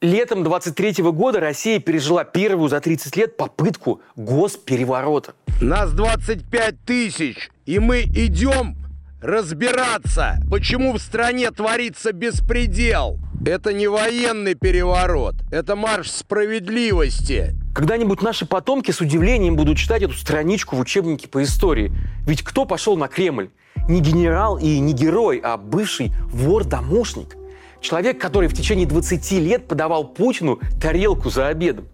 [0.00, 5.34] Летом 23 года Россия пережила первую за 30 лет попытку госпереворота.
[5.60, 8.76] Нас 25 тысяч, и мы идем
[9.20, 13.18] разбираться, почему в стране творится беспредел.
[13.44, 17.56] Это не военный переворот, это марш справедливости.
[17.74, 21.90] Когда-нибудь наши потомки с удивлением будут читать эту страничку в учебнике по истории.
[22.24, 23.50] Ведь кто пошел на Кремль?
[23.88, 27.37] Не генерал и не герой, а бывший вор-домушник.
[27.80, 31.88] Человек, который в течение 20 лет подавал Путину тарелку за обедом.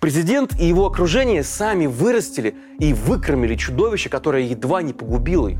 [0.00, 5.58] Президент и его окружение сами вырастили и выкормили чудовище, которое едва не погубило их.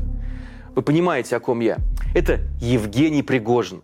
[0.75, 1.77] Вы понимаете, о ком я?
[2.13, 3.81] Это Евгений Пригожин.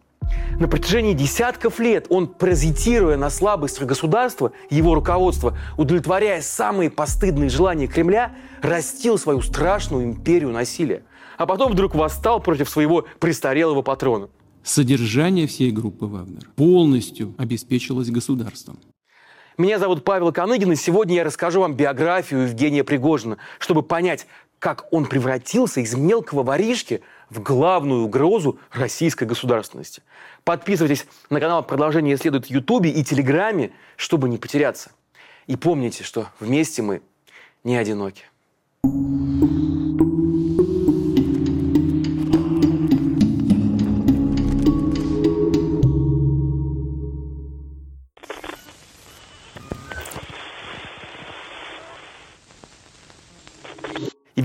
[0.59, 7.87] На протяжении десятков лет он, паразитируя на слабостях государства, его руководства, удовлетворяя самые постыдные желания
[7.87, 11.03] Кремля, растил свою страшную империю насилия.
[11.37, 14.29] А потом вдруг восстал против своего престарелого патрона.
[14.65, 18.79] Содержание всей группы «Вагнер» полностью обеспечилось государством.
[19.59, 24.25] Меня зовут Павел Коныгин, и сегодня я расскажу вам биографию Евгения Пригожина, чтобы понять,
[24.57, 30.01] как он превратился из мелкого воришки в главную угрозу российской государственности.
[30.43, 34.89] Подписывайтесь на канал «Продолжение следует» в Ютубе и Телеграме, чтобы не потеряться.
[35.45, 37.03] И помните, что вместе мы
[37.63, 38.23] не одиноки.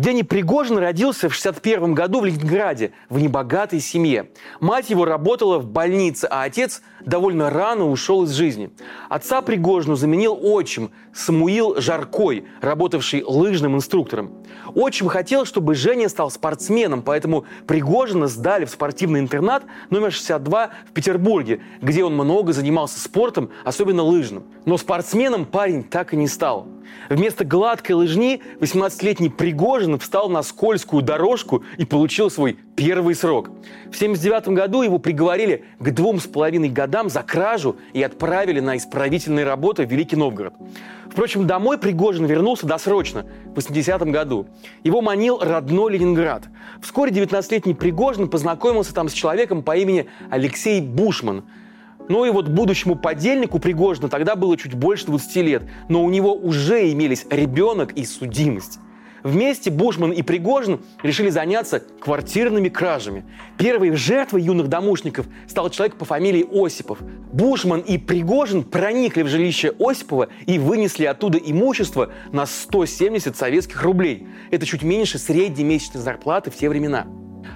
[0.01, 4.31] Евгений Пригожин родился в 1961 году в Ленинграде в небогатой семье.
[4.59, 8.71] Мать его работала в больнице, а отец довольно рано ушел из жизни.
[9.11, 14.33] Отца Пригожину заменил отчим Самуил Жаркой, работавший лыжным инструктором.
[14.75, 20.93] Отчим хотел, чтобы Женя стал спортсменом, поэтому Пригожина сдали в спортивный интернат номер 62 в
[20.93, 24.45] Петербурге, где он много занимался спортом, особенно лыжным.
[24.65, 26.69] Но спортсменом парень так и не стал.
[27.09, 33.49] Вместо гладкой лыжни 18-летний Пригожин встал на скользкую дорожку и получил свой первый срок.
[33.91, 38.77] В 1979 году его приговорили к двум с половиной годам за кражу и отправили на
[38.77, 40.55] исправительные работы в Великий Новгород.
[41.11, 44.47] Впрочем, домой Пригожин вернулся досрочно, в 80 году.
[44.85, 46.45] Его манил родной Ленинград.
[46.81, 51.45] Вскоре 19-летний Пригожин познакомился там с человеком по имени Алексей Бушман–
[52.11, 56.35] ну и вот будущему подельнику Пригожина тогда было чуть больше 20 лет, но у него
[56.35, 58.81] уже имелись ребенок и судимость.
[59.23, 63.25] Вместе Бушман и Пригожин решили заняться квартирными кражами.
[63.59, 66.99] Первой жертвой юных домушников стал человек по фамилии Осипов.
[67.33, 74.27] Бушман и Пригожин проникли в жилище Осипова и вынесли оттуда имущество на 170 советских рублей.
[74.51, 77.07] Это чуть меньше средней месячной зарплаты в те времена.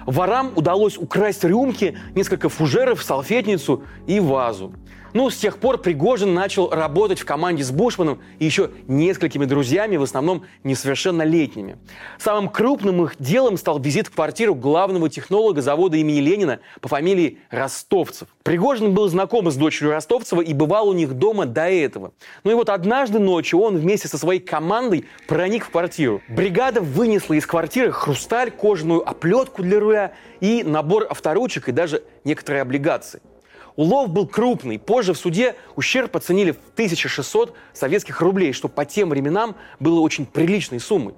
[0.05, 4.73] Ворам удалось украсть рюмки, несколько фужеров, салфетницу и вазу.
[5.15, 9.95] Ну, с тех пор Пригожин начал работать в команде с Бушманом и еще несколькими друзьями,
[9.95, 11.77] в основном несовершеннолетними.
[12.19, 17.37] Самым крупным их делом стал визит в квартиру главного технолога завода имени Ленина по фамилии
[17.49, 18.27] Ростовцев.
[18.43, 22.11] Пригожин был знаком с дочерью Ростовцева и бывал у них дома до этого.
[22.43, 26.21] Ну и вот однажды ночью он вместе со своей командой проник в квартиру.
[26.27, 32.63] Бригада вынесла из квартиры хрусталь, кожаную оплетку для руля и набор авторучек и даже некоторые
[32.63, 33.21] облигации.
[33.75, 34.79] Улов был крупный.
[34.79, 40.25] Позже в суде ущерб оценили в 1600 советских рублей, что по тем временам было очень
[40.25, 41.13] приличной суммой.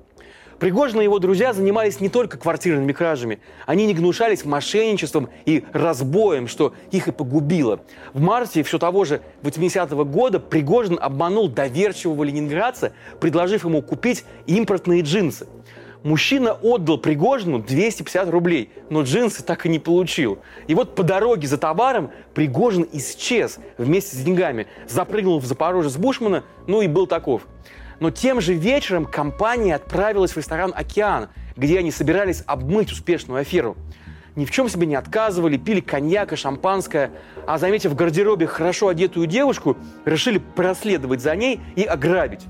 [0.60, 3.40] Пригожин и его друзья занимались не только квартирными кражами.
[3.68, 7.82] Они не гнушались мошенничеством и разбоем, что их и погубило.
[8.14, 15.04] В марте все того же 80-го года Пригожин обманул доверчивого ленинградца, предложив ему купить импортные
[15.04, 15.48] джинсы.
[16.04, 20.40] Мужчина отдал Пригожину 250 рублей, но джинсы так и не получил.
[20.68, 25.98] И вот по дороге за товаром Пригожин исчез вместе с деньгами, запрыгнул в Запорожье с
[25.98, 27.48] Бушмана, ну и был таков.
[28.00, 33.76] Но тем же вечером компания отправилась в ресторан «Океан», где они собирались обмыть успешную аферу.
[34.36, 37.10] Ни в чем себе не отказывали, пили коньяк и шампанское,
[37.48, 39.76] а заметив в гардеробе хорошо одетую девушку,
[40.06, 42.42] решили проследовать за ней и ограбить.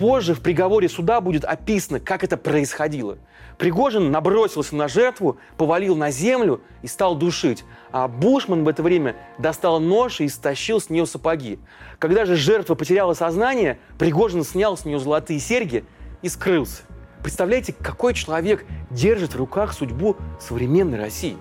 [0.00, 3.18] Позже в приговоре суда будет описано, как это происходило.
[3.58, 7.66] Пригожин набросился на жертву, повалил на землю и стал душить.
[7.92, 11.58] А Бушман в это время достал нож и стащил с нее сапоги.
[11.98, 15.84] Когда же жертва потеряла сознание, Пригожин снял с нее золотые серьги
[16.22, 16.84] и скрылся.
[17.22, 21.36] Представляете, какой человек держит в руках судьбу современной России?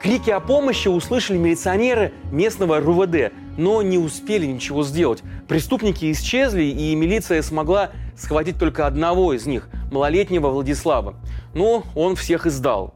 [0.00, 5.22] Крики о помощи услышали милиционеры местного РУВД, но не успели ничего сделать.
[5.48, 11.16] Преступники исчезли, и милиция смогла схватить только одного из них, малолетнего Владислава.
[11.54, 12.94] Но он всех издал.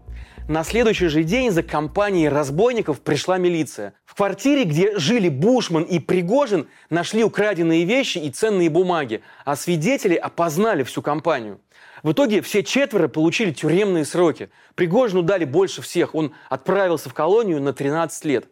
[0.48, 3.92] На следующий же день за компанией разбойников пришла милиция.
[4.06, 10.14] В квартире, где жили Бушман и Пригожин, нашли украденные вещи и ценные бумаги, а свидетели
[10.14, 11.60] опознали всю компанию.
[12.02, 14.48] В итоге все четверо получили тюремные сроки.
[14.74, 16.14] Пригожину дали больше всех.
[16.14, 18.46] Он отправился в колонию на 13 лет.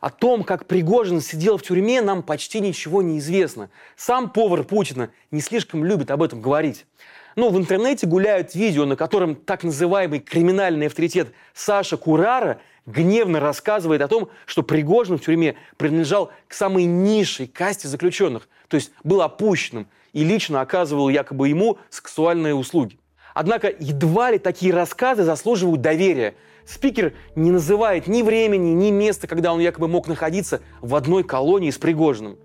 [0.00, 3.68] О том, как Пригожин сидел в тюрьме, нам почти ничего не известно.
[3.96, 6.86] Сам повар Путина не слишком любит об этом говорить.
[7.34, 14.02] Но в интернете гуляют видео, на котором так называемый криминальный авторитет Саша Курара гневно рассказывает
[14.02, 19.22] о том, что Пригожин в тюрьме принадлежал к самой низшей касте заключенных, то есть был
[19.22, 22.98] опущенным и лично оказывал якобы ему сексуальные услуги.
[23.34, 26.34] Однако едва ли такие рассказы заслуживают доверия.
[26.68, 31.70] Спикер не называет ни времени, ни места, когда он якобы мог находиться в одной колонии
[31.70, 32.36] с Пригожиным.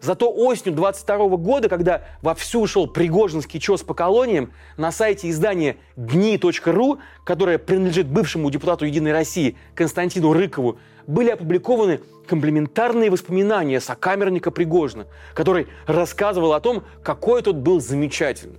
[0.00, 7.00] Зато осенью 22 года, когда вовсю шел пригожинский чес по колониям, на сайте издания дни.ру,
[7.24, 15.66] которое принадлежит бывшему депутату «Единой России» Константину Рыкову, были опубликованы комплементарные воспоминания сокамерника Пригожина, который
[15.86, 18.56] рассказывал о том, какой тот был замечательный.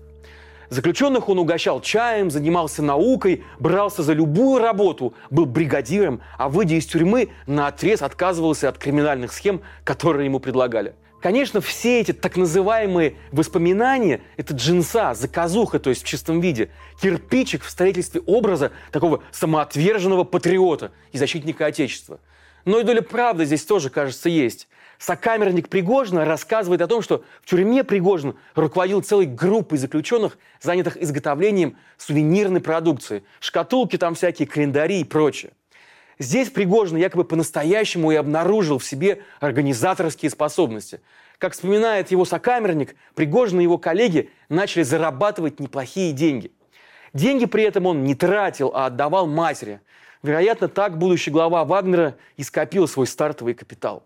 [0.69, 6.85] Заключенных он угощал чаем, занимался наукой, брался за любую работу, был бригадиром, а выйдя из
[6.85, 13.15] тюрьмы, на отрез отказывался от криминальных схем, которые ему предлагали– Конечно, все эти так называемые
[13.31, 16.69] воспоминания– это джинса, заказуха, то есть в чистом виде,
[17.01, 22.19] кирпичик в строительстве образа такого самоотверженного патриота и защитника Отечества.
[22.65, 24.67] Но и доля правды здесь тоже, кажется, есть.
[24.99, 31.77] Сокамерник Пригожина рассказывает о том, что в тюрьме Пригожин руководил целой группой заключенных, занятых изготовлением
[31.97, 33.23] сувенирной продукции.
[33.39, 35.51] Шкатулки там всякие, календари и прочее.
[36.19, 40.99] Здесь Пригожин якобы по-настоящему и обнаружил в себе организаторские способности.
[41.37, 46.51] Как вспоминает его сокамерник, Пригожин и его коллеги начали зарабатывать неплохие деньги.
[47.13, 49.79] Деньги при этом он не тратил, а отдавал матери.
[50.23, 54.03] Вероятно, так будущий глава Вагнера и скопил свой стартовый капитал.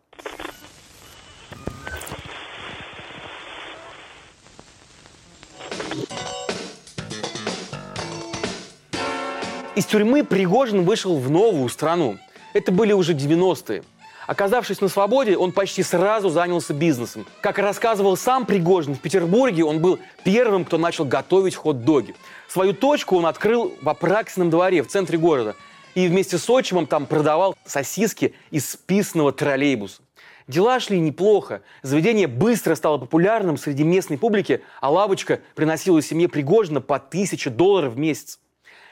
[9.73, 12.18] Из тюрьмы Пригожин вышел в новую страну.
[12.51, 13.83] Это были уже 90-е.
[14.27, 17.25] Оказавшись на свободе, он почти сразу занялся бизнесом.
[17.39, 22.15] Как рассказывал сам Пригожин, в Петербурге он был первым, кто начал готовить хот-доги.
[22.50, 25.56] Свою точку он открыл в Апраксином дворе в центре города.
[25.95, 30.01] И вместе с отчимом там продавал сосиски из списанного троллейбуса.
[30.50, 31.62] Дела шли неплохо.
[31.81, 37.94] Заведение быстро стало популярным среди местной публики, а лавочка приносила семье Пригожина по тысяче долларов
[37.94, 38.38] в месяц.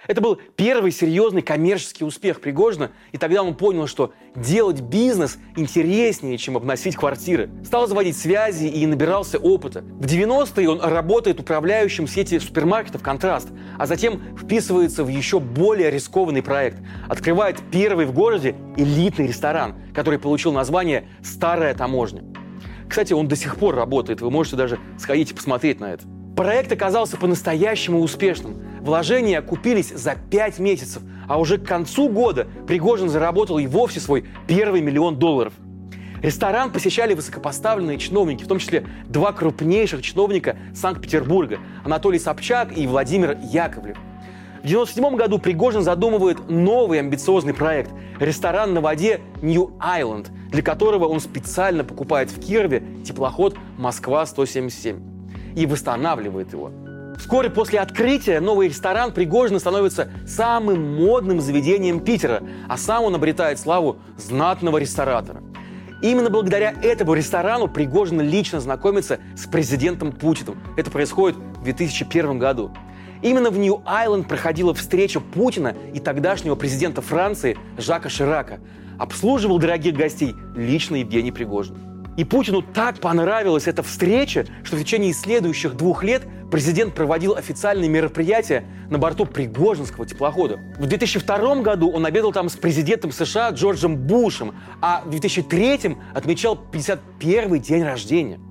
[0.09, 6.39] Это был первый серьезный коммерческий успех Пригожина, и тогда он понял, что делать бизнес интереснее,
[6.39, 7.51] чем обносить квартиры.
[7.63, 9.81] Стал заводить связи и набирался опыта.
[9.81, 16.41] В 90-е он работает управляющим сети супермаркетов «Контраст», а затем вписывается в еще более рискованный
[16.41, 16.79] проект.
[17.07, 22.23] Открывает первый в городе элитный ресторан, который получил название «Старая таможня».
[22.89, 26.07] Кстати, он до сих пор работает, вы можете даже сходить и посмотреть на это.
[26.35, 28.69] Проект оказался по-настоящему успешным.
[28.81, 34.25] Вложения окупились за 5 месяцев, а уже к концу года Пригожин заработал и вовсе свой
[34.47, 35.53] первый миллион долларов.
[36.21, 43.37] Ресторан посещали высокопоставленные чиновники, в том числе два крупнейших чиновника Санкт-Петербурга– Анатолий Собчак и Владимир
[43.41, 43.97] Яковлев.
[44.61, 51.05] В 1997 году Пригожин задумывает новый амбициозный проект– ресторан на воде New Island, для которого
[51.05, 56.71] он специально покупает в Кирове теплоход «Москва-177» и восстанавливает его.
[57.19, 63.59] Вскоре после открытия новый ресторан Пригожина становится самым модным заведением Питера, а сам он обретает
[63.59, 65.44] славу знатного ресторатора.
[66.02, 70.57] Именно благодаря этому ресторану Пригожин лично знакомится с президентом Путиным.
[70.78, 72.71] Это происходит в 2001 году.
[73.21, 78.61] Именно в Нью-Айленд проходила встреча Путина и тогдашнего президента Франции Жака Ширака.
[78.97, 81.88] Обслуживал дорогих гостей лично Евгений Пригожин.
[82.19, 87.90] И Путину так понравилась эта встреча, что в течение следующих двух лет президент проводил официальные
[87.90, 90.59] мероприятия на борту Пригожинского теплохода.
[90.78, 96.59] В 2002 году он обедал там с президентом США Джорджем Бушем, а в 2003 отмечал
[96.73, 98.42] 51-й день рождения.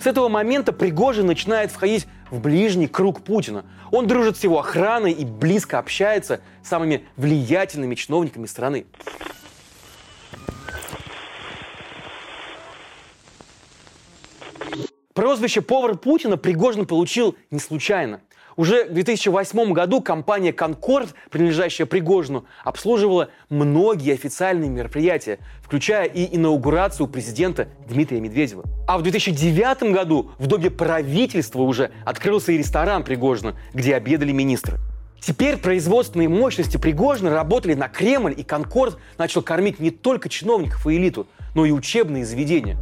[0.00, 3.66] С этого момента Пригожин начинает входить в ближний круг Путина.
[3.92, 8.86] Он дружит с его охраной и близко общается с самыми влиятельными чиновниками страны.
[15.20, 18.22] Прозвище «Повар Путина» Пригожин получил не случайно.
[18.56, 27.06] Уже в 2008 году компания «Конкорд», принадлежащая Пригожину, обслуживала многие официальные мероприятия, включая и инаугурацию
[27.06, 28.64] президента Дмитрия Медведева.
[28.88, 34.78] А в 2009 году в доме правительства уже открылся и ресторан Пригожина, где обедали министры.
[35.20, 40.96] Теперь производственные мощности Пригожина работали на Кремль, и Конкорд начал кормить не только чиновников и
[40.96, 42.78] элиту, но и учебные заведения.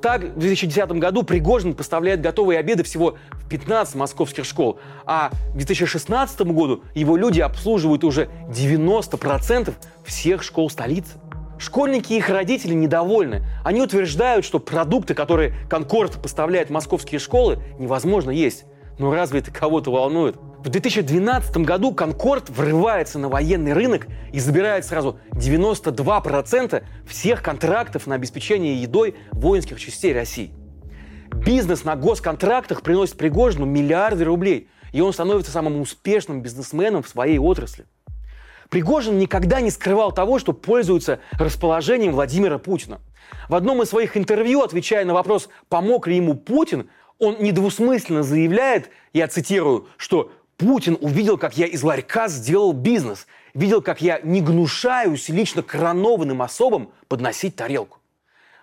[0.00, 5.56] Так, в 2010 году Пригожин поставляет готовые обеды всего в 15 московских школ, а к
[5.56, 9.74] 2016 году его люди обслуживают уже 90%
[10.04, 11.14] всех школ столицы.
[11.58, 13.44] Школьники и их родители недовольны.
[13.64, 18.64] Они утверждают, что продукты, которые Конкорд поставляет в московские школы, невозможно есть.
[18.98, 20.36] Но разве это кого-то волнует?
[20.58, 28.16] В 2012 году Конкорд врывается на военный рынок и забирает сразу 92% всех контрактов на
[28.16, 30.50] обеспечение едой воинских частей России.
[31.32, 37.38] Бизнес на госконтрактах приносит Пригожину миллиарды рублей, и он становится самым успешным бизнесменом в своей
[37.38, 37.86] отрасли.
[38.68, 43.00] Пригожин никогда не скрывал того, что пользуется расположением Владимира Путина.
[43.48, 48.90] В одном из своих интервью, отвечая на вопрос, помог ли ему Путин, он недвусмысленно заявляет,
[49.12, 54.40] я цитирую, что Путин увидел, как я из ларька сделал бизнес, видел, как я не
[54.40, 57.98] гнушаюсь лично коронованным особам подносить тарелку.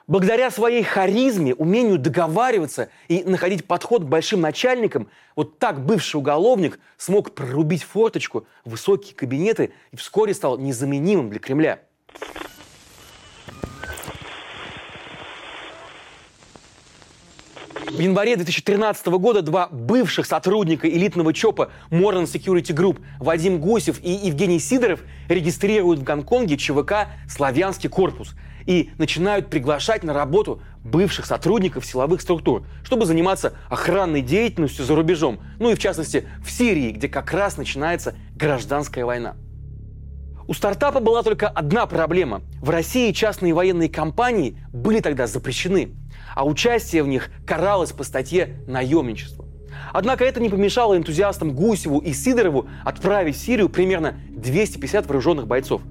[0.07, 6.79] Благодаря своей харизме, умению договариваться и находить подход к большим начальникам, вот так бывший уголовник
[6.97, 11.79] смог прорубить форточку в высокие кабинеты и вскоре стал незаменимым для Кремля.
[17.95, 24.11] В январе 2013 года два бывших сотрудника элитного ЧОПа Modern Security Group Вадим Гусев и
[24.11, 24.99] Евгений Сидоров
[25.29, 28.35] регистрируют в Гонконге ЧВК «Славянский корпус»
[28.65, 35.39] и начинают приглашать на работу бывших сотрудников силовых структур, чтобы заниматься охранной деятельностью за рубежом,
[35.59, 39.37] ну и в частности в Сирии, где как раз начинается гражданская война.
[40.47, 42.41] У стартапа была только одна проблема.
[42.61, 45.91] В России частные военные компании были тогда запрещены–
[46.35, 49.45] а участие в них каралось по статье «наемничество».
[49.93, 55.81] Однако это не помешало энтузиастам Гусеву и Сидорову отправить в Сирию примерно 250 вооруженных бойцов.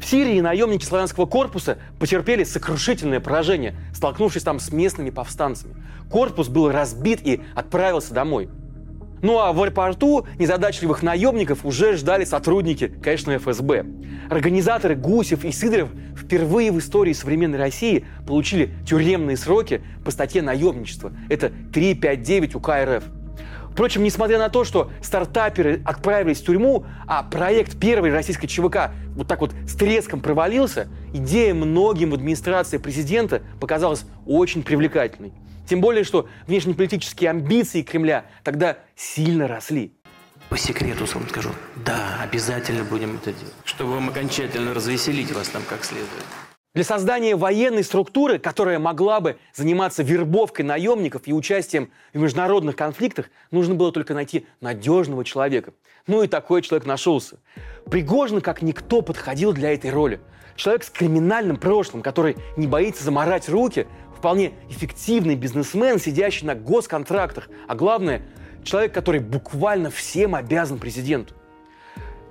[0.00, 5.74] В Сирии наемники славянского корпуса потерпели сокрушительное поражение, столкнувшись там с местными повстанцами.
[6.10, 8.48] Корпус был разбит и отправился домой–
[9.24, 13.86] ну а в аэропорту незадачливых наемников уже ждали сотрудники, конечно, ФСБ.
[14.28, 21.10] Организаторы Гусев и Сидоров впервые в истории современной России получили тюремные сроки по статье наемничества.
[21.30, 23.04] Это 359 УК РФ.
[23.72, 29.26] Впрочем, несмотря на то, что стартаперы отправились в тюрьму, а проект первой российской ЧВК вот
[29.26, 35.32] так вот с треском провалился, идея многим в администрации президента показалась очень привлекательной.
[35.66, 39.92] Тем более, что внешнеполитические амбиции Кремля тогда сильно росли.
[40.50, 45.62] По секрету вам скажу, да, обязательно будем это делать, чтобы вам окончательно развеселить вас там
[45.68, 46.10] как следует.
[46.74, 53.30] Для создания военной структуры, которая могла бы заниматься вербовкой наемников и участием в международных конфликтах,
[53.52, 55.72] нужно было только найти надежного человека.
[56.08, 57.38] Ну и такой человек нашелся.
[57.88, 60.20] Пригожин как никто подходил для этой роли.
[60.56, 67.48] Человек с криминальным прошлым, который не боится заморать руки, вполне эффективный бизнесмен, сидящий на госконтрактах,
[67.68, 68.22] а главное,
[68.62, 71.34] человек, который буквально всем обязан президенту.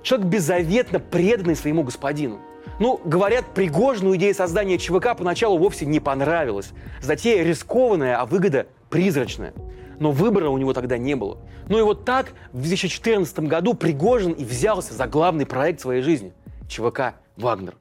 [0.02, 2.40] Человек беззаветно преданный своему господину.
[2.78, 6.70] Ну, говорят, Пригожину идея создания ЧВК поначалу вовсе не понравилась.
[7.00, 9.54] Затея рискованная, а выгода призрачная.
[10.00, 11.38] Но выбора у него тогда не было.
[11.68, 16.32] Ну и вот так в 2014 году Пригожин и взялся за главный проект своей жизни–
[16.68, 17.76] ЧВК «Вагнер».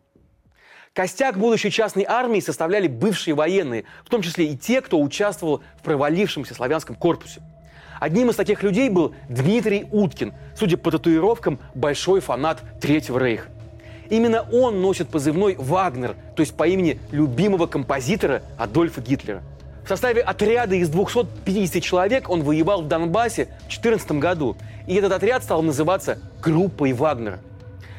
[0.93, 5.81] Костяк будущей частной армии составляли бывшие военные, в том числе и те, кто участвовал в
[5.81, 7.41] провалившемся славянском корпусе.
[7.99, 13.49] Одним из таких людей был Дмитрий Уткин, судя по татуировкам, большой фанат Третьего Рейха.
[14.11, 19.41] Именно он носит позывной «Вагнер», то есть по имени любимого композитора Адольфа Гитлера.
[19.83, 25.11] В составе отряда из 250 человек он воевал в Донбассе в 2014 году, и этот
[25.11, 27.39] отряд стал называться «Группой Вагнера».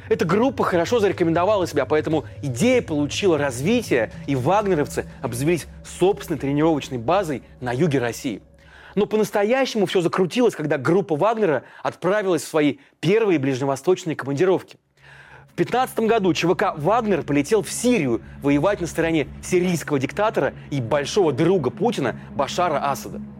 [0.08, 5.66] Эта группа хорошо зарекомендовала себя, поэтому идея получила развитие, и вагнеровцы обзавелись
[5.99, 8.42] собственной тренировочной базой на юге России.
[8.94, 14.76] Но по-настоящему все закрутилось, когда группа Вагнера отправилась в свои первые ближневосточные командировки.
[15.52, 21.32] В 2015 году ЧВК «Вагнер» полетел в Сирию воевать на стороне сирийского диктатора и большого
[21.32, 23.20] друга Путина Башара Асада–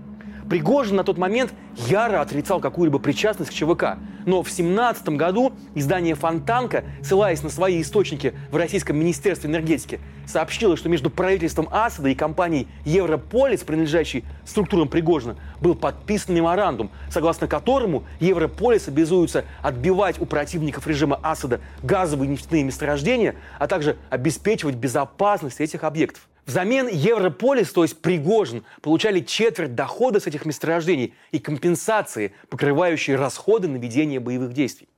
[0.49, 1.55] Пригожин на тот момент
[1.89, 3.97] яро отрицал какую-либо причастность к ЧВК.
[4.27, 10.77] Но в 17 году издание «Фонтанка», ссылаясь на свои источники в Российском Министерстве энергетики, сообщило,
[10.77, 18.05] что между правительством Асада и компанией «Европолис», принадлежащей структурам Пригожина, был подписан меморандум, согласно которому
[18.21, 25.61] Европолис обязуется отбивать у противников режима Асада газовые и нефтяные месторождения, а также обеспечивать безопасность
[25.61, 26.29] этих объектов.
[26.47, 33.67] Взамен Европолис, то есть Пригожин, получали четверть дохода с этих месторождений и компенсации, покрывающие расходы
[33.67, 34.89] на ведение боевых действий.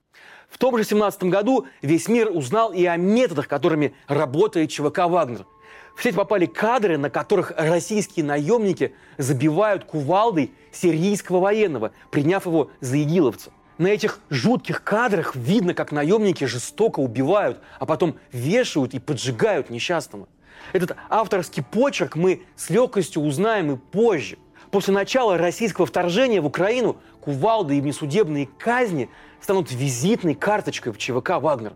[0.49, 5.47] В том же 17 году весь мир узнал и о методах, которыми работает ЧВК «Вагнер».
[5.95, 13.03] В сеть попали кадры, на которых российские наемники забивают кувалдой сирийского военного, приняв его за
[13.03, 13.51] игиловца.
[13.79, 20.29] На этих жутких кадрах видно, как наемники жестоко убивают, а потом вешают и поджигают несчастного.
[20.73, 24.39] Этот авторский почерк мы с легкостью узнаем и позже.
[24.71, 29.09] После начала российского вторжения в Украину кувалды и внесудебные казни
[29.41, 31.75] станут визитной карточкой в ЧВК «Вагнер».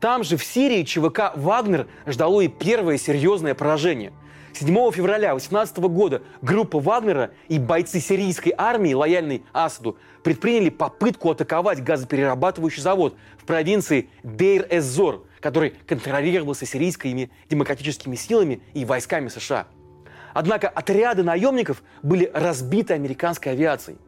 [0.00, 4.12] Там же, в Сирии, ЧВК «Вагнер» ждало и первое серьезное поражение.
[4.52, 11.82] 7 февраля 2018 года группа Вагнера и бойцы сирийской армии, лояльной Асаду, предприняли попытку атаковать
[11.82, 19.66] газоперерабатывающий завод в провинции Дейр-эз-Зор, который контролировался сирийскими демократическими силами и войсками США.
[20.32, 23.98] Однако отряды наемников были разбиты американской авиацией.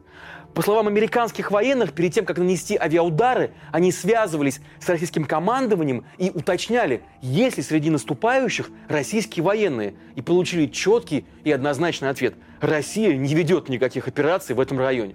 [0.55, 6.31] По словам американских военных, перед тем, как нанести авиаудары, они связывались с российским командованием и
[6.31, 13.35] уточняли, есть ли среди наступающих российские военные, и получили четкий и однозначный ответ– Россия не
[13.35, 15.13] ведет никаких операций в этом районе.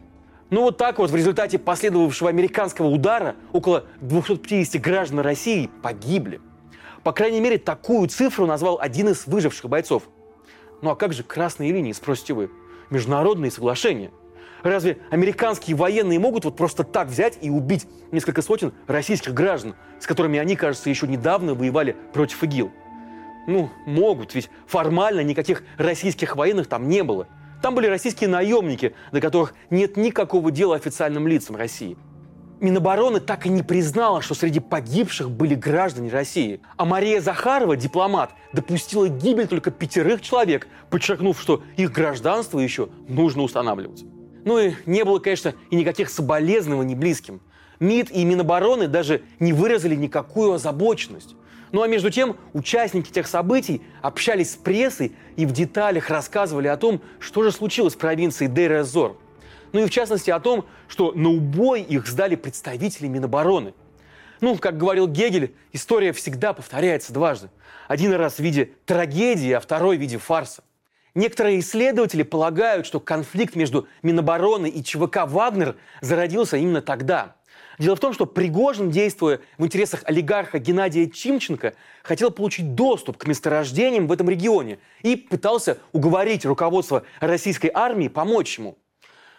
[0.53, 6.43] Ну вот так вот в результате последовавшего американского удара около 250 граждан России погибли.
[7.03, 10.03] По крайней мере, такую цифру назвал один из выживших бойцов.
[10.83, 12.51] Ну а как же красные линии, спросите вы?
[12.91, 14.13] Международные соглашения–
[14.63, 20.07] Разве американские военные могут вот просто так взять и убить несколько сотен российских граждан, с
[20.07, 22.71] которыми они, кажется, еще недавно воевали против ИГИЛ?
[23.49, 27.27] Ну, могут, ведь формально никаких российских военных там не было.
[27.63, 31.97] Там были российские наемники, до которых нет никакого дела официальным лицам России.
[32.61, 36.61] Минобороны так и не признала, что среди погибших были граждане России.
[36.77, 43.43] А Мария Захарова, дипломат, допустила гибель только пятерых человек, подчеркнув, что их гражданство еще нужно
[43.43, 44.05] устанавливать.
[44.45, 47.41] Ну и не было, конечно, и никаких соболезнований близким.
[47.79, 51.35] МИД и Минобороны даже не выразили никакую озабоченность.
[51.73, 56.77] Ну а между тем, участники тех событий общались с прессой и в деталях рассказывали о
[56.77, 59.17] том, что же случилось в провинции Дейр-эз-Зор.
[59.73, 63.73] Ну и в частности о том, что на убой их сдали представители Минобороны.
[64.43, 67.49] Ну, как говорил Гегель, история всегда повторяется дважды.
[67.89, 70.63] Один раз в виде трагедии, а второй в виде фарса.
[71.15, 77.37] Некоторые исследователи полагают, что конфликт между Минобороны и ЧВК «Вагнер» зародился именно тогда.
[77.79, 83.27] Дело в том, что Пригожин, действуя в интересах олигарха Геннадия Чимченко, хотел получить доступ к
[83.27, 88.77] месторождениям в этом регионе и пытался уговорить руководство российской армии помочь ему.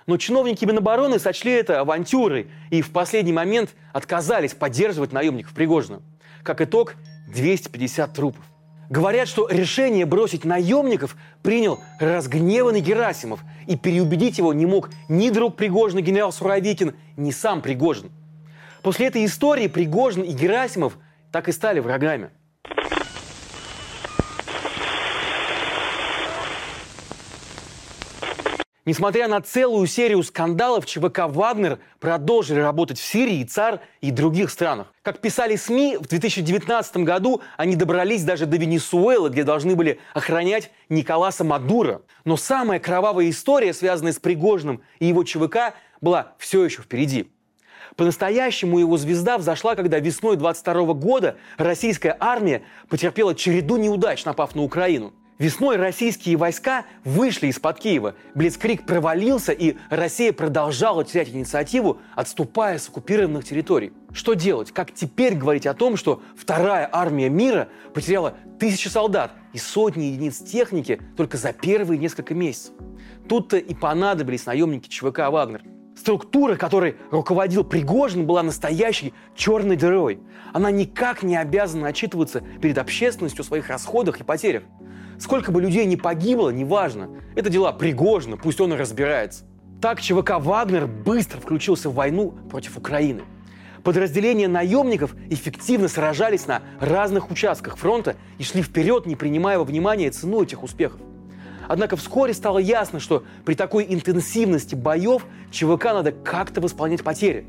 [0.05, 6.01] Но чиновники Минобороны сочли это авантюрой и в последний момент отказались поддерживать наемников Пригожина.
[6.43, 6.95] Как итог,
[7.33, 8.43] 250 трупов.
[8.89, 15.55] Говорят, что решение бросить наемников принял разгневанный Герасимов, и переубедить его не мог ни друг
[15.55, 18.11] Пригожина генерал Суровикин, ни сам Пригожин.
[18.83, 20.97] После этой истории Пригожин и Герасимов
[21.31, 22.29] так и стали врагами–
[28.85, 34.87] Несмотря на целую серию скандалов, ЧВК «Вагнер» продолжили работать в Сирии, ЦАР и других странах.
[35.03, 40.69] Как писали СМИ, в 2019 году они добрались даже до Венесуэлы, где должны были охранять
[40.89, 42.01] Николаса Мадура.
[42.25, 47.32] Но самая кровавая история, связанная с Пригожиным и его ЧВК, была все еще впереди.
[47.95, 54.63] По-настоящему его звезда взошла, когда весной 22 года российская армия потерпела череду неудач, напав на
[54.63, 58.15] Украину– Весной российские войска вышли из-под Киева.
[58.35, 63.93] Блицкрик провалился, и Россия продолжала терять инициативу, отступая с оккупированных территорий.
[64.13, 64.71] Что делать?
[64.71, 70.37] Как теперь говорить о том, что вторая армия мира потеряла тысячи солдат и сотни единиц
[70.37, 72.73] техники только за первые несколько месяцев?
[73.27, 75.63] Тут-то и понадобились наемники ЧВК «Вагнер».
[76.03, 80.19] Структура, которой руководил Пригожин, была настоящей черной дырой.
[80.51, 84.63] Она никак не обязана отчитываться перед общественностью о своих расходах и потерях.
[85.17, 87.09] Сколько бы людей не погибло, неважно.
[87.37, 89.45] Это дела Пригожина, пусть он и разбирается.
[89.81, 93.21] Так ЧВК «Вагнер» быстро включился в войну против Украины.
[93.81, 100.11] Подразделения наемников эффективно сражались на разных участках фронта и шли вперед, не принимая во внимание
[100.11, 100.99] цену этих успехов.
[101.67, 107.45] Однако вскоре стало ясно, что при такой интенсивности боев ЧВК надо как-то восполнять потери.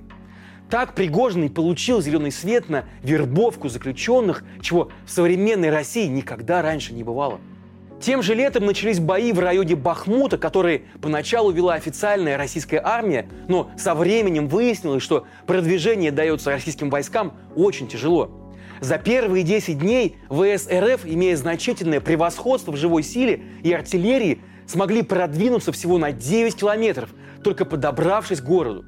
[0.71, 7.05] Так Пригожин получил зеленый свет на вербовку заключенных, чего в современной России никогда раньше не
[7.05, 7.41] бывало.
[8.01, 13.71] Тем же летом начались бои в районе Бахмута, которые поначалу вела официальная российская армия, но
[13.79, 18.44] со временем выяснилось, что продвижение дается российским войскам очень тяжело.
[18.85, 25.01] За первые 10 дней ВС РФ, имея значительное превосходство в живой силе и артиллерии, смогли
[25.01, 27.09] продвинуться всего на 9 километров,
[27.43, 28.85] только подобравшись к городу.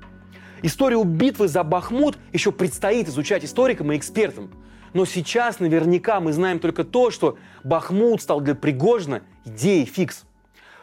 [0.61, 4.53] Историю битвы за Бахмут еще предстоит изучать историкам и экспертам.
[4.93, 10.27] Но сейчас наверняка мы знаем только то, что Бахмут стал для Пригожина идеей фикс.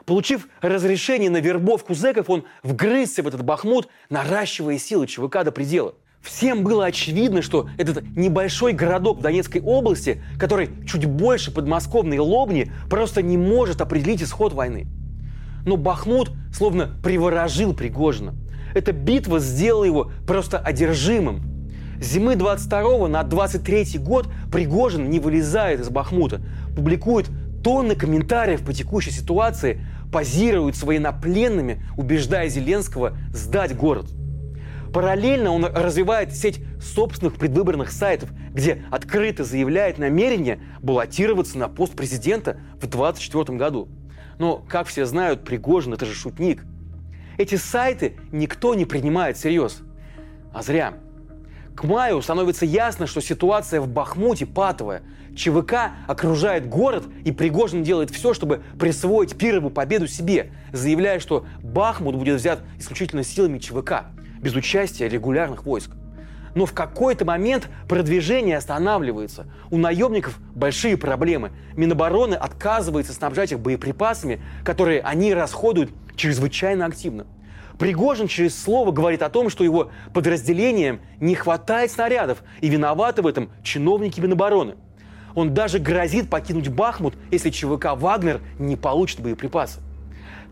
[0.05, 5.93] Получив разрешение на вербовку зэков, он вгрызся в этот Бахмут, наращивая силы ЧВК до предела.
[6.23, 12.71] Всем было очевидно, что этот небольшой городок в Донецкой области, который чуть больше подмосковной Лобни,
[12.89, 14.87] просто не может определить исход войны.
[15.65, 18.35] Но Бахмут словно приворожил Пригожина.
[18.73, 21.43] Эта битва сделала его просто одержимым.
[21.99, 26.41] зимы 22 на 23 год Пригожин не вылезает из Бахмута,
[26.73, 27.29] публикует
[27.65, 34.05] тонны комментариев по текущей ситуации, позирует с военнопленными, убеждая Зеленского сдать город.
[34.93, 42.59] Параллельно он развивает сеть собственных предвыборных сайтов, где открыто заявляет намерение баллотироваться на пост президента
[42.75, 43.89] в 2024 году.
[44.37, 46.63] Но, как все знают, Пригожин– это же шутник.
[47.39, 49.81] Эти сайты никто не принимает всерьез.
[50.53, 50.93] А зря.
[51.75, 55.01] К маю становится ясно, что ситуация в Бахмуте патовая.
[55.35, 62.15] ЧВК окружает город, и Пригожин делает все, чтобы присвоить пирову победу себе, заявляя, что Бахмут
[62.15, 64.05] будет взят исключительно силами ЧВК,
[64.43, 65.91] без участия регулярных войск.
[66.53, 69.47] Но в какой-то момент продвижение останавливается.
[69.71, 71.51] У наемников большие проблемы.
[71.75, 77.25] Минобороны отказывается снабжать их боеприпасами, которые они расходуют чрезвычайно активно.
[77.79, 83.27] Пригожин через слово говорит о том, что его подразделениям не хватает снарядов, и виноваты в
[83.27, 84.75] этом чиновники Минобороны.
[85.33, 89.79] Он даже грозит покинуть Бахмут, если ЧВК «Вагнер» не получит боеприпасы.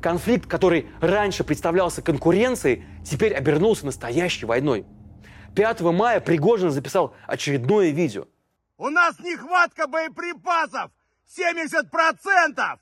[0.02, 4.86] Конфликт, который раньше представлялся конкуренцией, теперь обернулся настоящей войной.
[5.56, 8.26] 5 мая Пригожин записал очередное видео.
[8.78, 10.90] У нас нехватка боеприпасов!
[11.38, 12.80] 70%!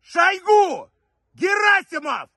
[0.00, 0.88] Шойгу!
[1.34, 2.28] Герасимов!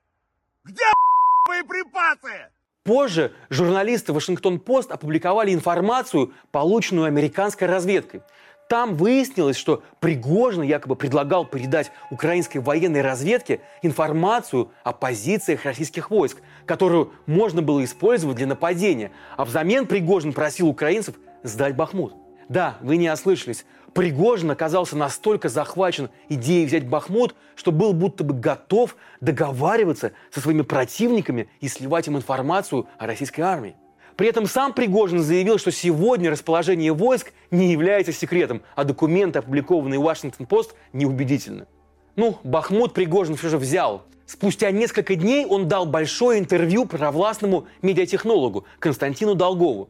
[0.64, 0.82] Где
[1.48, 2.50] боеприпасы?
[2.82, 8.22] Позже журналисты Вашингтон-Пост опубликовали информацию, полученную американской разведкой.
[8.68, 16.42] Там выяснилось, что Пригожин якобы предлагал передать украинской военной разведке информацию о позициях российских войск,
[16.66, 22.14] которую можно было использовать для нападения, а взамен Пригожин просил украинцев сдать Бахмут.
[22.50, 23.64] Да, вы не ослышались.
[23.94, 30.62] Пригожин оказался настолько захвачен идеей взять Бахмут, что был будто бы готов договариваться со своими
[30.62, 33.76] противниками и сливать им информацию о российской армии.
[34.18, 40.00] При этом сам Пригожин заявил, что сегодня расположение войск не является секретом, а документы, опубликованные
[40.00, 41.68] Вашингтон-Пост, неубедительны.
[42.16, 44.02] Ну, Бахмут Пригожин все же взял.
[44.26, 49.88] Спустя несколько дней он дал большое интервью провластному медиатехнологу Константину Долгову.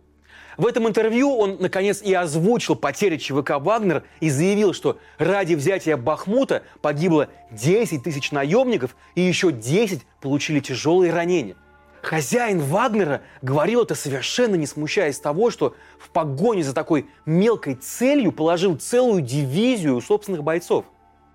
[0.58, 5.96] В этом интервью он, наконец, и озвучил потери ЧВК «Вагнер» и заявил, что ради взятия
[5.96, 11.56] Бахмута погибло 10 тысяч наемников и еще 10 получили тяжелые ранения.
[12.02, 18.32] Хозяин Вагнера говорил это совершенно не смущаясь того, что в погоне за такой мелкой целью
[18.32, 20.84] положил целую дивизию собственных бойцов.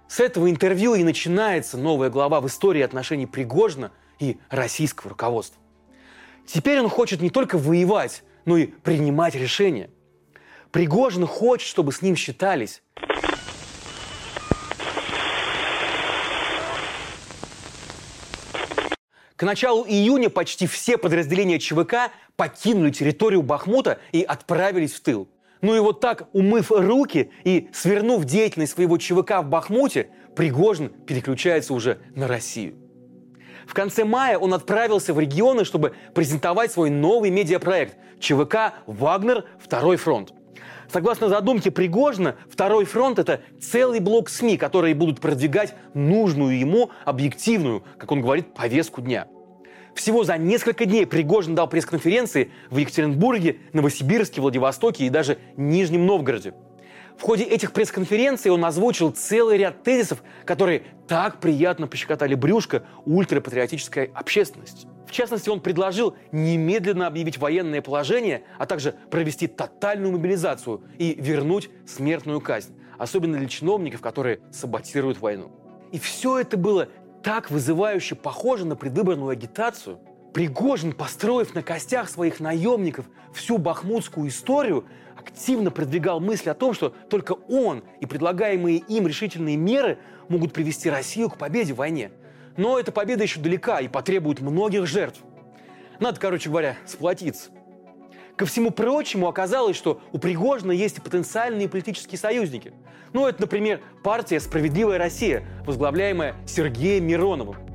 [0.07, 5.59] С этого интервью и начинается новая глава в истории отношений Пригожина и российского руководства.
[6.45, 9.89] Теперь он хочет не только воевать, но и принимать решения.
[10.71, 12.81] Пригожин хочет, чтобы с ним считались.
[19.35, 25.27] К началу июня почти все подразделения ЧВК покинули территорию Бахмута и отправились в тыл.
[25.61, 31.73] Ну и вот так, умыв руки и свернув деятельность своего ЧВК в Бахмуте, Пригожин переключается
[31.73, 32.75] уже на Россию.
[33.65, 39.45] В конце мая он отправился в регионы, чтобы презентовать свой новый медиапроект ЧВК «Вагнер.
[39.57, 40.33] Второй фронт».
[40.91, 47.83] Согласно задумке Пригожина, второй фронт– это целый блок СМИ, которые будут продвигать нужную ему объективную,
[47.97, 49.27] как он говорит, повестку дня.
[49.95, 56.53] Всего за несколько дней Пригожин дал пресс-конференции в Екатеринбурге, Новосибирске, Владивостоке и даже Нижнем Новгороде.
[57.17, 64.11] В ходе этих пресс-конференций он озвучил целый ряд тезисов, которые так приятно пощекотали брюшко ультрапатриотической
[64.13, 64.87] общественности.
[65.07, 71.69] В частности, он предложил немедленно объявить военное положение, а также провести тотальную мобилизацию и вернуть
[71.85, 75.51] смертную казнь, особенно для чиновников, которые саботируют войну.
[75.91, 76.89] И все это было
[77.21, 79.99] так вызывающе похоже на предвыборную агитацию.
[80.33, 84.85] Пригожин, построив на костях своих наемников всю бахмутскую историю,
[85.23, 90.89] активно продвигал мысль о том, что только он и предлагаемые им решительные меры могут привести
[90.89, 92.11] Россию к победе в войне.
[92.57, 95.21] Но эта победа еще далека и потребует многих жертв.
[95.99, 97.49] Надо, короче говоря, сплотиться.
[98.35, 102.73] Ко всему прочему оказалось, что у Пригожина есть и потенциальные политические союзники.
[103.13, 107.72] Ну, это, например, партия «Справедливая Россия», возглавляемая Сергеем Мироновым.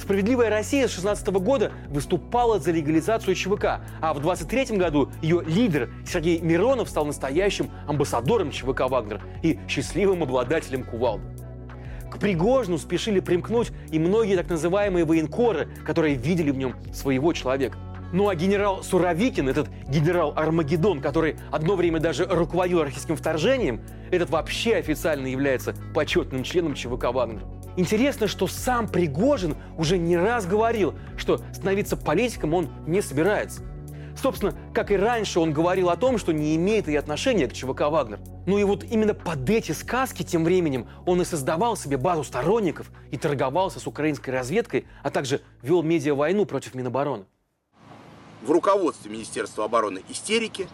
[0.00, 5.90] Справедливая Россия с 16 года выступала за легализацию ЧВК, а в 23 году ее лидер
[6.06, 11.26] Сергей Миронов стал настоящим амбассадором ЧВК «Вагнер» и счастливым обладателем кувалды.
[12.10, 17.76] К Пригожину спешили примкнуть и многие так называемые военкоры, которые видели в нем своего человека.
[18.14, 24.30] Ну а генерал Суровикин, этот генерал Армагеддон, который одно время даже руководил российским вторжением, этот
[24.30, 27.42] вообще официально является почетным членом ЧВК «Вагнер».
[27.76, 33.62] Интересно, что сам Пригожин уже не раз говорил, что становиться политиком он не собирается.
[34.20, 37.82] Собственно, как и раньше, он говорил о том, что не имеет и отношения к ЧВК
[37.82, 38.20] «Вагнер».
[38.46, 42.90] Ну и вот именно под эти сказки тем временем он и создавал себе базу сторонников
[43.10, 47.24] и торговался с украинской разведкой, а также вел медиа-войну против Минобороны
[48.42, 50.68] в руководстве Министерства обороны истерики,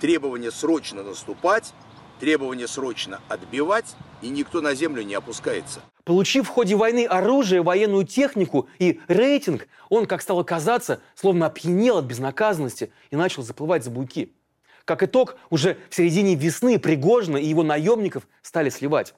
[0.00, 1.72] требование срочно наступать,
[2.20, 5.80] требование срочно отбивать, и никто на землю не опускается.
[6.06, 11.98] Получив в ходе войны оружие, военную технику и рейтинг, он, как стало казаться, словно опьянел
[11.98, 14.32] от безнаказанности и начал заплывать за буйки.
[14.84, 19.14] Как итог, уже в середине весны Пригожина и его наемников стали сливать.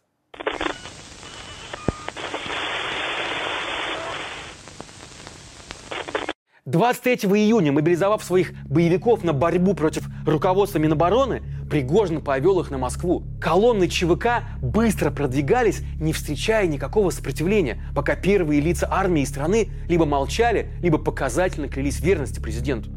[6.68, 13.24] 23 июня, мобилизовав своих боевиков на борьбу против руководства Минобороны, Пригожин повел их на Москву.
[13.40, 20.06] Колонны ЧВК быстро продвигались, не встречая никакого сопротивления, пока первые лица армии и страны либо
[20.06, 22.90] молчали, либо показательно клялись верности президенту.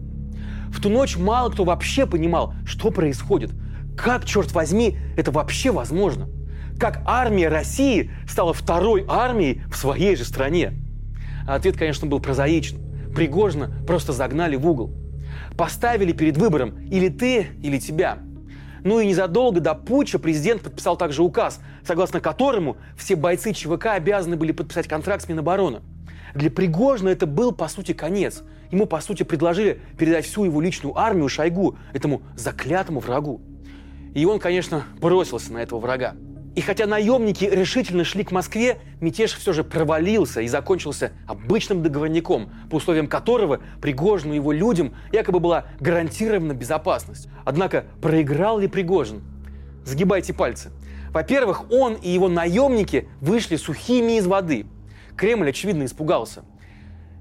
[0.71, 3.51] В ту ночь мало кто вообще понимал, что происходит.
[3.97, 6.29] Как, черт возьми, это вообще возможно?
[6.79, 10.73] Как армия России стала второй армией в своей же стране?
[11.45, 12.77] ответ, конечно, был прозаичен.
[13.13, 14.93] Пригожина просто загнали в угол.
[15.57, 18.19] Поставили перед выбором или ты, или тебя.
[18.83, 24.37] Ну и незадолго до путча президент подписал также указ, согласно которому все бойцы ЧВК обязаны
[24.37, 25.81] были подписать контракт с Минобороны.
[26.33, 28.43] Для Пригожина это был, по сути, конец.
[28.71, 33.41] Ему, по сути, предложили передать всю его личную армию Шойгу, этому заклятому врагу.
[34.13, 36.15] И он, конечно, бросился на этого врага.
[36.53, 42.51] И хотя наемники решительно шли к Москве, мятеж все же провалился и закончился обычным договорником,
[42.69, 47.29] по условиям которого Пригожину и его людям якобы была гарантирована безопасность.
[47.45, 49.21] Однако проиграл ли Пригожин?
[49.85, 50.71] Загибайте пальцы.
[51.13, 54.65] Во-первых, он и его наемники вышли сухими из воды.
[55.15, 56.43] Кремль, очевидно, испугался.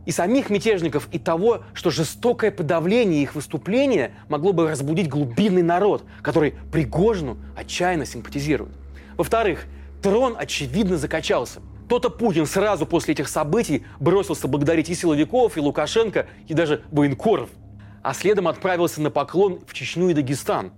[0.07, 6.05] И самих мятежников, и того, что жестокое подавление их выступления могло бы разбудить глубинный народ,
[6.21, 8.80] который Пригожину отчаянно симпатизирует.
[9.21, 9.67] Во-вторых,
[10.01, 11.61] трон, очевидно, закачался.
[11.91, 17.51] То-то Путин сразу после этих событий бросился благодарить и силовиков, и Лукашенко, и даже военкоров.
[18.03, 20.73] А следом отправился на поклон в Чечню и Дагестан.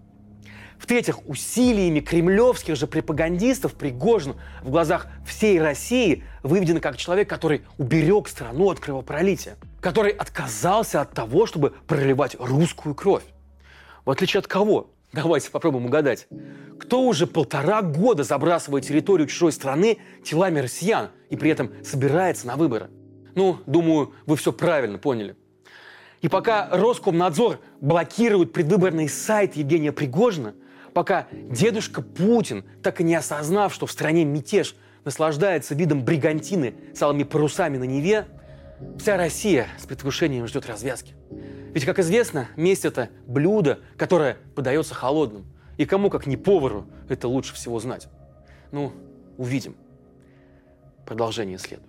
[0.76, 8.26] В-третьих, усилиями кремлевских же пропагандистов Пригожин в глазах всей России выведен как человек, который уберег
[8.26, 13.22] страну от кровопролития, который отказался от того, чтобы проливать русскую кровь.
[14.04, 14.90] В отличие от кого?
[15.12, 16.26] Давайте попробуем угадать.
[16.80, 22.56] Кто уже полтора года забрасывает территорию чужой страны телами россиян и при этом собирается на
[22.56, 22.90] выборы?
[23.34, 25.36] Ну, думаю, вы все правильно поняли.
[26.22, 30.54] И пока Роскомнадзор блокирует предвыборный сайт Евгения Пригожина,
[30.94, 37.02] пока дедушка Путин, так и не осознав, что в стране мятеж, наслаждается видом бригантины с
[37.02, 38.26] алыми парусами на Неве,
[38.98, 41.14] вся Россия с предвкушением ждет развязки.
[41.72, 45.46] Ведь, как известно, месть– это блюдо, которое подается холодным.
[45.78, 48.08] И кому, как не повару, это лучше всего знать.
[48.72, 48.92] Ну,
[49.38, 49.74] увидим.
[51.06, 51.88] Продолжение следует.